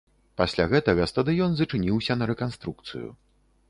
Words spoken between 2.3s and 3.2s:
рэканструкцыю.